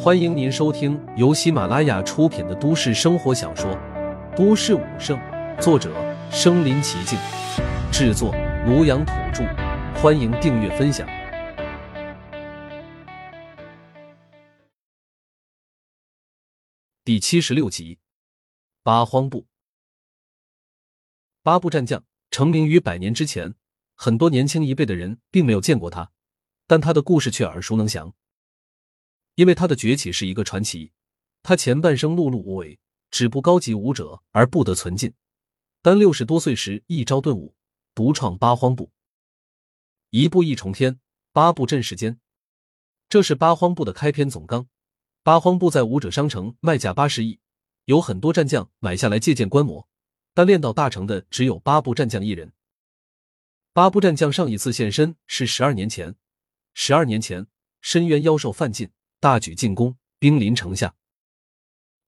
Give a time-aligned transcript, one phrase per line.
[0.00, 3.70] 欢迎您收听由喜马拉雅出品的都市生活小说
[4.36, 5.18] 《都市武圣》，
[5.60, 5.92] 作者：
[6.30, 7.18] 身临其境，
[7.92, 8.32] 制作：
[8.66, 9.44] 庐阳土著。
[10.00, 11.08] 欢迎订阅分享。
[17.04, 17.98] 第七十六集，
[18.82, 19.46] 八荒部。
[21.42, 23.54] 八部战将成名于百年之前，
[23.94, 26.12] 很多年轻一辈的人并没有见过他，
[26.66, 28.14] 但他的故事却耳熟能详。
[29.38, 30.90] 因为他的崛起是一个传奇，
[31.44, 35.14] 他前半生碌碌无为，止步高级武者而不得存进，
[35.80, 37.54] 但六十多岁时一朝顿悟，
[37.94, 38.90] 独创八荒步，
[40.10, 40.98] 一步一重天，
[41.32, 42.18] 八步镇世间，
[43.08, 44.66] 这是八荒步的开篇总纲。
[45.22, 47.38] 八荒步在武者商城卖价八十亿，
[47.84, 49.88] 有很多战将买下来借鉴观摩，
[50.34, 52.52] 但练到大成的只有八部战将一人。
[53.72, 56.16] 八部战将上一次现身是十二年前，
[56.74, 57.46] 十二年前
[57.80, 58.90] 深渊妖兽犯禁。
[59.20, 60.94] 大举进攻，兵临城下。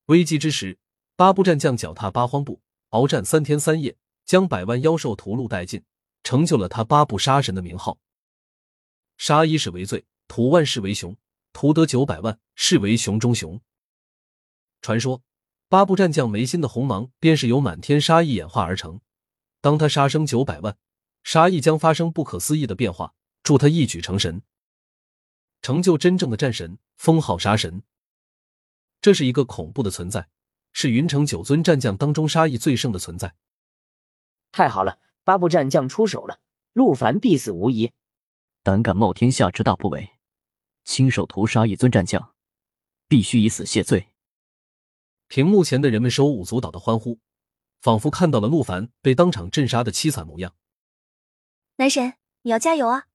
[0.06, 0.78] 危机之时，
[1.16, 5.82] 八部战将脚踏八荒步，鏖战三天三夜，将百万妖兽屠戮殆尽，
[6.22, 7.98] 成就了他八部杀神的名号。
[9.16, 11.16] 杀一世为最，屠万世为雄，
[11.52, 13.60] 屠得九百万，是为雄中雄。
[14.80, 15.22] 传说
[15.68, 19.00] 八部战将眉心的红芒，便是由满天杀意演化而成。
[19.60, 20.78] 当他杀生九百万，
[21.22, 24.42] 杀意将发生不可思议的变化，助他一举成神。
[25.62, 27.82] 成就真正的战神，封号杀神。
[29.00, 30.28] 这是一个恐怖的存在，
[30.72, 33.34] 是云城九尊战将当中杀意最盛的存在。
[34.52, 36.40] 太好了，八部战将出手了，
[36.72, 37.92] 陆凡必死无疑。
[38.62, 40.10] 胆敢冒天下之大不韪，
[40.84, 42.34] 亲手屠杀一尊战将，
[43.08, 44.08] 必须以死谢罪。
[45.28, 47.20] 屏幕前的人们手舞足蹈的欢呼，
[47.80, 50.54] 仿佛看到了陆凡被当场镇杀的凄惨模样。
[51.76, 53.06] 男神，你要加油啊！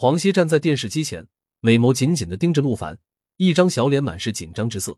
[0.00, 1.26] 黄熙站在电视机前，
[1.58, 3.00] 美眸紧紧的盯着陆凡，
[3.36, 4.96] 一张小脸满是紧张之色。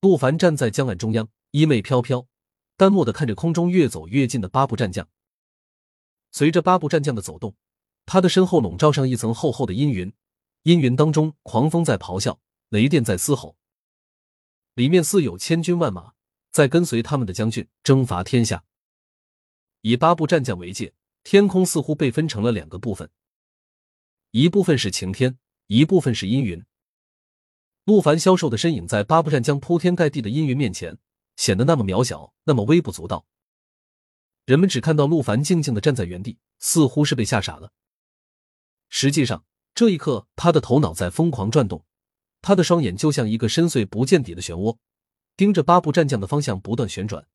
[0.00, 2.26] 陆凡站在江岸中央，衣袂飘飘，
[2.76, 5.08] 淡漠的看着空中越走越近的八部战将。
[6.32, 7.54] 随着八部战将的走动，
[8.04, 10.12] 他的身后笼罩上一层厚厚的阴云，
[10.64, 12.40] 阴云当中，狂风在咆哮，
[12.70, 13.56] 雷电在嘶吼，
[14.74, 16.14] 里面似有千军万马
[16.50, 18.64] 在跟随他们的将军征伐天下。
[19.82, 23.08] 以八部战将为界，天空似乎被分成了两个部分。
[24.40, 26.64] 一部分是晴天，一部分是阴云。
[27.82, 30.96] 陆凡消瘦的身影在八部战将铺天盖地的阴云面前
[31.34, 33.26] 显得那么渺小，那么微不足道。
[34.44, 37.72] 人们只看到陆凡静静的站在原地，似乎是被吓傻了。
[38.88, 39.44] 实际上，
[39.74, 41.84] 这一刻他的头脑在疯狂转动，
[42.40, 44.76] 他的双眼就像一个深邃不见底的漩涡，
[45.36, 47.26] 盯着八部战将的方向不断旋转。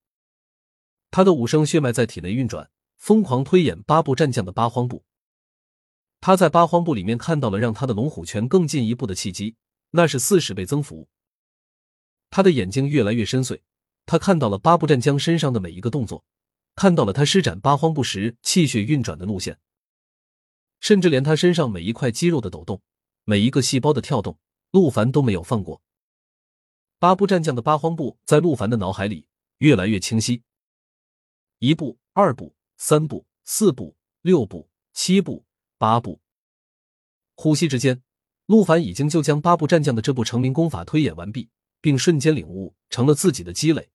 [1.12, 5.04] 他的五声血脉在体内运转，疯狂推演八部战将的八荒步。
[6.26, 9.58] 他在八荒部里面看到了让他的龙虎拳更进一步的契机，
[9.92, 11.10] 那是四十倍增幅。
[12.30, 13.60] 他的眼睛越来越深邃，
[14.06, 16.24] 他看到了八部战将身上的每一个动作，
[16.76, 19.60] 看到了他施展八荒步时气血运转的路线，
[20.80, 22.82] 甚至连他身上每一块肌肉的抖动，
[23.26, 24.40] 每一个细胞的跳动，
[24.72, 25.82] 陆凡都没有放过。
[27.00, 30.42] 八部战将的八荒步在陆凡的脑海里越来越清晰，
[31.60, 35.44] 一步、二步、三步、四步、六步、七步。
[35.84, 36.22] 八步，
[37.36, 38.02] 呼吸之间，
[38.46, 41.50] 陆凡已经就将八部战将的这部成名功法推演完毕，
[41.82, 43.90] 并瞬间领悟成了自己的积累。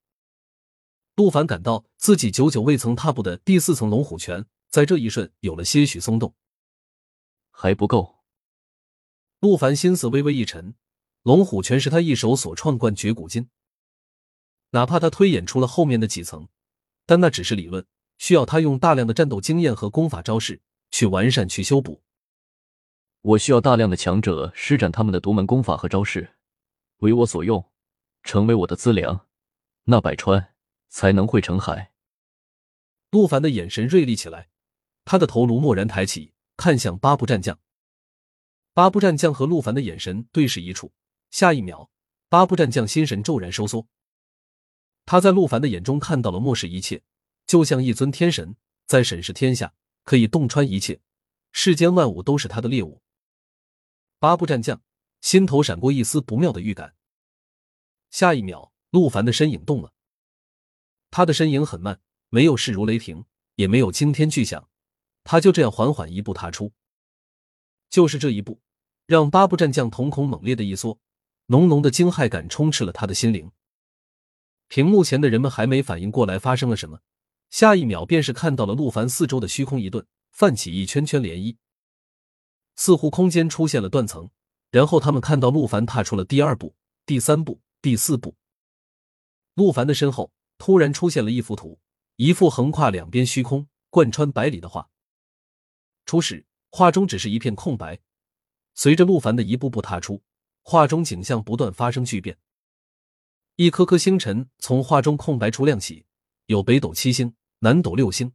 [1.16, 6.34] 陆凡感到自己久久未曾踏步的第四层龙虎拳，在这一瞬有了些许松动。
[7.50, 8.18] 还不够。
[9.40, 10.74] 陆凡心思微微一沉，
[11.22, 13.48] 龙虎拳是他一手所创冠绝古今，
[14.72, 16.48] 哪怕他推演出了后面的几层，
[17.06, 17.86] 但那只是理论，
[18.18, 20.60] 需要他用大量的战斗经验和功法招式。
[20.90, 22.02] 去完善，去修补。
[23.20, 26.36] 我需要大量的强者施展他们的独门功法和招式，
[26.98, 27.70] 为我所用，
[28.22, 29.26] 成为我的资粮，
[29.84, 30.54] 那百川
[30.88, 31.92] 才能汇成海。
[33.10, 34.48] 陆凡的眼神锐利起来，
[35.04, 37.58] 他的头颅蓦然抬起，看向八部战将。
[38.72, 40.92] 八部战将和陆凡的眼神对视一处，
[41.30, 41.90] 下一秒，
[42.28, 43.88] 八部战将心神骤然收缩。
[45.04, 47.02] 他在陆凡的眼中看到了漠视一切，
[47.46, 48.54] 就像一尊天神
[48.86, 49.74] 在审视天下。
[50.08, 51.02] 可以洞穿一切，
[51.52, 53.02] 世间万物都是他的猎物。
[54.18, 54.80] 八部战将
[55.20, 56.94] 心头闪过一丝不妙的预感。
[58.10, 59.92] 下一秒，陆凡的身影动了。
[61.10, 62.00] 他的身影很慢，
[62.30, 63.26] 没有势如雷霆，
[63.56, 64.70] 也没有惊天巨响，
[65.24, 66.72] 他就这样缓缓一步踏出。
[67.90, 68.62] 就是这一步，
[69.04, 70.98] 让八部战将瞳孔猛烈的一缩，
[71.48, 73.52] 浓浓的惊骇感充斥了他的心灵。
[74.68, 77.00] 屏幕前的人们还没反应过来发生了什么。
[77.50, 81.56] 下一秒，便是看到了陆凡四周的虚空一顿，泛起一圈圈涟漪，
[82.76, 84.30] 似乎空间出现了断层，
[84.70, 86.74] 然后他们看到陆凡踏出了第二步、
[87.06, 88.36] 第三步、第四步。
[89.54, 91.80] 陆凡的身后突然出现了一幅图，
[92.16, 94.88] 一幅横跨两边虚空、贯穿百里的画。
[96.04, 97.98] 初始，画中只是一片空白。
[98.74, 100.22] 随着陆凡的一步步踏出，
[100.62, 102.38] 画中景象不断发生巨变。
[103.56, 106.06] 一颗颗星辰从画中空白处亮起，
[106.48, 108.32] 有北斗七星、南斗六星，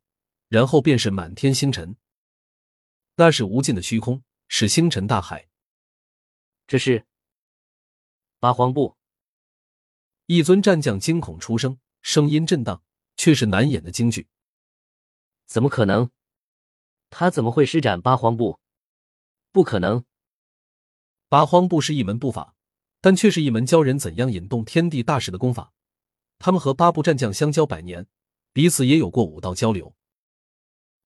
[0.47, 1.97] 然后便是满天星辰。
[3.15, 5.49] 那是无尽的虚空，是星辰大海。
[6.67, 7.07] 这是
[8.39, 8.95] 八荒步。
[10.27, 12.83] 一尊战将惊恐出声，声音震荡，
[13.17, 14.27] 却是难掩的惊惧。
[15.47, 16.11] 怎么可能？
[17.09, 18.59] 他怎么会施展八荒步？
[19.51, 20.05] 不可能！
[21.29, 22.55] 八荒步是一门步法，
[23.01, 25.72] 但却是一门教人怎样引动天地大势的功法。
[26.45, 28.05] 他们和八部战将相交百年，
[28.51, 29.95] 彼此也有过武道交流。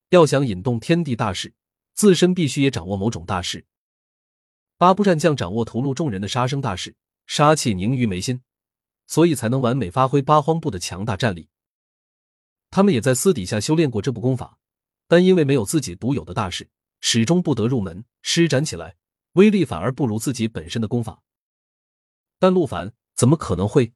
[0.09, 1.53] 要想引动天地大势，
[1.93, 3.63] 自身必须也掌握某种大势。
[4.79, 6.95] 八部战将掌握屠戮众人的杀生大势，
[7.27, 8.41] 杀气凝于眉心，
[9.05, 11.49] 所以才能完美发挥八荒部的强大战力。
[12.71, 14.57] 他们也在私底下修炼过这部功法，
[15.07, 16.67] 但因为没有自己独有的大势，
[16.99, 18.95] 始终不得入门，施展起来。
[19.33, 21.21] 威力反而不如自己本身的功法，
[22.39, 23.93] 但陆凡怎么可能会？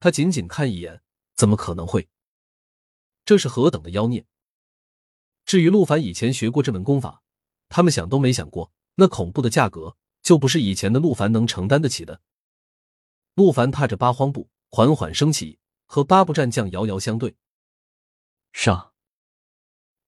[0.00, 1.02] 他仅仅看一眼，
[1.34, 2.08] 怎么可能会？
[3.24, 4.26] 这是何等的妖孽！
[5.44, 7.22] 至于陆凡以前学过这门功法，
[7.68, 12.20] 他们想都没想过，那恐怖的价格就不是以前的陆凡能承担得起的。
[13.34, 17.36] 陆凡踏着八荒步缓缓升起，和八部战将遥遥相对。
[18.52, 18.92] 上，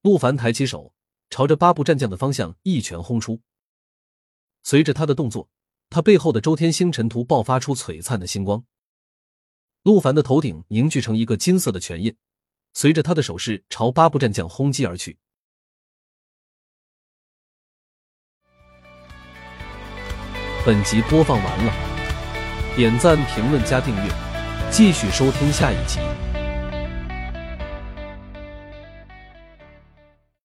[0.02, 0.94] 陆凡抬起手，
[1.30, 3.40] 朝着八部战将的方向一拳轰出。
[4.62, 5.48] 随着他的动作，
[5.88, 8.64] 他背后的周天星辰图爆发出璀璨的星光。
[9.82, 12.14] 陆凡的头顶凝聚成一个金色的拳印，
[12.74, 15.16] 随着他的手势朝八部战将轰击而去。
[20.66, 21.72] 本集播放完了，
[22.76, 24.12] 点赞、评论、加订阅，
[24.70, 25.98] 继续收听下一集。